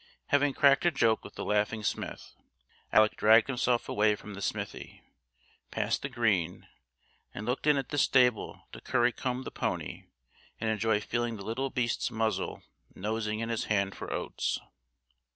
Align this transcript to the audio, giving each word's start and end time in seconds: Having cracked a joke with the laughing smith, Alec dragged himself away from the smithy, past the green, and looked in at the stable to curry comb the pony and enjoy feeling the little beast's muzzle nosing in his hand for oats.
Having 0.29 0.55
cracked 0.55 0.83
a 0.83 0.89
joke 0.89 1.23
with 1.23 1.35
the 1.35 1.45
laughing 1.45 1.83
smith, 1.83 2.33
Alec 2.91 3.15
dragged 3.17 3.45
himself 3.45 3.87
away 3.87 4.15
from 4.15 4.33
the 4.33 4.41
smithy, 4.41 5.03
past 5.69 6.01
the 6.01 6.09
green, 6.09 6.67
and 7.35 7.45
looked 7.45 7.67
in 7.67 7.77
at 7.77 7.89
the 7.89 7.99
stable 7.99 8.63
to 8.71 8.81
curry 8.81 9.11
comb 9.11 9.43
the 9.43 9.51
pony 9.51 10.05
and 10.59 10.71
enjoy 10.71 10.99
feeling 11.01 11.35
the 11.37 11.45
little 11.45 11.69
beast's 11.69 12.09
muzzle 12.09 12.63
nosing 12.95 13.41
in 13.41 13.49
his 13.49 13.65
hand 13.65 13.93
for 13.93 14.11
oats. 14.11 14.57